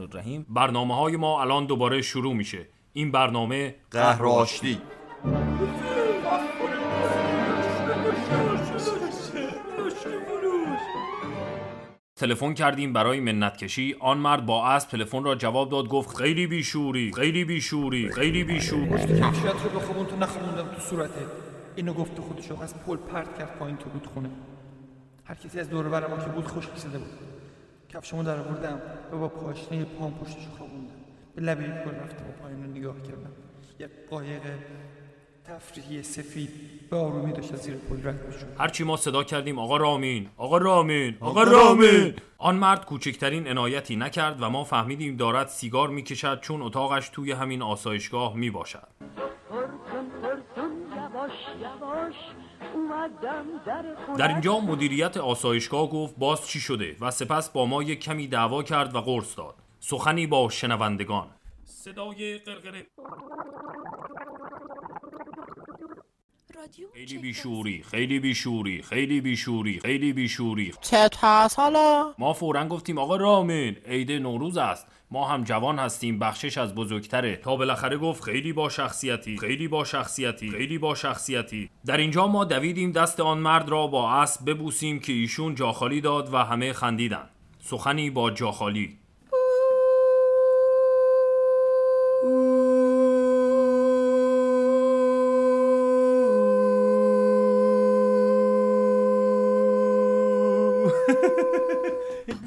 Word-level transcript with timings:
الرحیم. 0.00 0.46
برنامه 0.48 0.96
های 0.96 1.16
ما 1.16 1.40
الان 1.40 1.66
دوباره 1.66 2.02
شروع 2.02 2.34
میشه. 2.34 2.68
این 2.92 3.12
برنامه 3.12 3.74
قهر 3.90 4.26
آشتی 4.26 4.78
تلفن 12.16 12.54
کردیم 12.54 12.92
برای 12.92 13.20
منت 13.20 13.56
کشی 13.56 13.96
آن 14.00 14.18
مرد 14.18 14.46
با 14.46 14.66
اسب 14.66 14.88
تلفن 14.88 15.24
را 15.24 15.34
جواب 15.34 15.70
داد 15.70 15.88
گفت 15.88 16.16
خیلی 16.16 16.46
بیشوری 16.46 17.12
خیلی 17.12 17.44
بیشوری 17.44 18.12
خیلی 18.12 18.44
بیشوری. 18.44 18.88
کفشت 18.88 19.64
رو 19.64 19.80
بخوابون 19.80 20.06
تو 20.06 20.16
نخوندم 20.16 20.68
تو 20.74 20.80
صورته. 20.80 21.26
اینو 21.76 21.92
گفت 21.92 22.20
خودشو 22.20 22.60
از 22.60 22.74
پل 22.82 22.96
پرت 22.96 23.38
کرد 23.38 23.58
پایین 23.58 23.76
تو 23.76 23.90
بود 23.90 24.06
خونه 24.06 24.30
هر 25.24 25.34
کسی 25.34 25.60
از 25.60 25.70
دور 25.70 25.88
برم 25.88 26.18
که 26.18 26.30
بود 26.30 26.46
خوش 26.46 26.68
کشیده 26.68 26.98
بود. 26.98 27.33
کفشمو 27.94 28.22
در 28.22 28.38
آوردم 28.38 28.80
و 29.12 29.18
با 29.18 29.28
پاشنه 29.28 29.84
پام 29.84 30.14
پشتش 30.14 30.46
خوابوندم. 30.58 30.94
به 31.34 31.42
لبه 31.42 31.62
پل 31.62 31.94
رفتم 31.94 32.28
و 32.28 32.42
پایین 32.42 32.64
رو 32.64 32.70
نگاه 32.70 33.02
کردم. 33.02 33.32
یک 33.78 33.88
قایق 34.10 34.42
تفریحی 35.44 36.02
سفید 36.02 36.50
به 36.90 36.96
آرومی 36.96 37.32
داشت 37.32 37.52
از 37.52 37.58
زیر 37.58 37.74
پل 37.74 38.08
رد 38.08 38.26
می‌شد. 38.26 38.46
هرچی 38.58 38.84
ما 38.84 38.96
صدا 38.96 39.24
کردیم 39.24 39.58
آقا 39.58 39.76
رامین 39.76 40.28
آقا 40.36 40.58
رامین 40.58 41.16
آقا 41.20 41.42
رامین. 41.42 42.14
آن 42.38 42.56
مرد 42.56 42.84
کوچکترین 42.84 43.48
عنایتی 43.48 43.96
نکرد 43.96 44.42
و 44.42 44.50
ما 44.50 44.64
فهمیدیم 44.64 45.16
دارد 45.16 45.48
سیگار 45.48 45.88
می‌کشد 45.88 46.40
چون 46.40 46.62
اتاقش 46.62 47.08
توی 47.08 47.32
همین 47.32 47.62
آسایشگاه 47.62 48.36
می‌باشد. 48.36 48.88
در 54.18 54.28
اینجا 54.28 54.58
مدیریت 54.58 55.16
آسایشگاه 55.16 55.90
گفت 55.90 56.14
باز 56.18 56.46
چی 56.46 56.60
شده 56.60 56.96
و 57.00 57.10
سپس 57.10 57.50
با 57.50 57.66
ما 57.66 57.82
یک 57.82 58.00
کمی 58.00 58.28
دعوا 58.28 58.62
کرد 58.62 58.94
و 58.94 59.00
قرص 59.00 59.38
داد. 59.38 59.54
سخنی 59.80 60.26
با 60.26 60.48
شنوندگان. 60.48 61.26
صدای 61.64 62.38
قرقره. 62.38 62.86
رادیو 66.64 66.86
خیلی 66.94 67.18
بیشوری 67.18 67.82
خیلی 67.90 68.20
بیشوری 68.20 68.82
خیلی 68.82 69.20
بیشوری 69.20 69.80
خیلی 69.80 70.12
بیشوری. 70.12 70.72
چت 70.80 71.16
هست 71.20 71.58
حالا؟ 71.58 72.14
ما 72.18 72.32
فورا 72.32 72.68
گفتیم 72.68 72.98
آقا 72.98 73.16
رامین 73.16 73.76
عید 73.86 74.12
نوروز 74.12 74.56
است. 74.56 74.86
ما 75.10 75.28
هم 75.28 75.44
جوان 75.44 75.78
هستیم 75.78 76.18
بخشش 76.18 76.58
از 76.58 76.74
بزرگتره. 76.74 77.36
تا 77.36 77.56
بالاخره 77.56 77.96
گفت 77.96 78.22
خیلی 78.22 78.52
با 78.52 78.68
شخصیتی 78.68 79.38
خیلی 79.38 79.68
با 79.68 79.84
شخصیتی 79.84 80.50
خیلی 80.50 80.78
با 80.78 80.94
شخصیتی. 80.94 81.70
در 81.86 81.96
اینجا 81.96 82.26
ما 82.26 82.44
دویدیم 82.44 82.92
دست 82.92 83.20
آن 83.20 83.38
مرد 83.38 83.68
را 83.68 83.86
با 83.86 84.12
اسب 84.12 84.50
ببوسیم 84.50 85.00
که 85.00 85.12
ایشون 85.12 85.54
جاخالی 85.54 86.00
داد 86.00 86.34
و 86.34 86.36
همه 86.36 86.72
خندیدن. 86.72 87.28
سخنی 87.60 88.10
با 88.10 88.30
جاخالی 88.30 88.98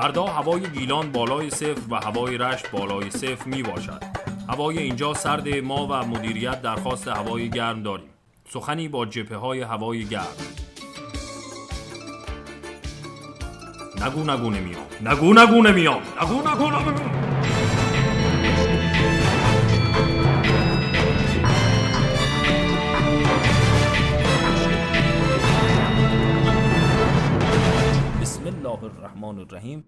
فردا 0.00 0.24
هوای 0.24 0.60
گیلان 0.60 1.12
بالای 1.12 1.50
صفر 1.50 1.80
و 1.90 1.94
هوای 1.94 2.38
رشت 2.38 2.70
بالای 2.70 3.10
صفر 3.10 3.44
می 3.46 3.62
باشد 3.62 4.02
هوای 4.48 4.78
اینجا 4.78 5.14
سرد 5.14 5.48
ما 5.48 5.86
و 5.86 6.06
مدیریت 6.06 6.62
درخواست 6.62 7.08
هوای 7.08 7.50
گرم 7.50 7.82
داریم. 7.82 8.08
سخنی 8.48 8.88
با 8.88 9.06
جبهه 9.06 9.38
های 9.38 9.60
هوای 9.60 10.04
گرم. 10.04 10.26
نگو 14.06 14.20
نگو 14.30 14.50
نمیام. 14.50 14.82
نگو 15.04 15.34
نگو 15.34 15.62
نمیام. 15.62 16.02
نگو 16.22 16.34
نگو 16.34 16.70
نمیام 16.70 17.10
بسم 28.20 28.46
الله 28.46 28.84
الرحمن 28.84 29.38
الرحیم. 29.38 29.84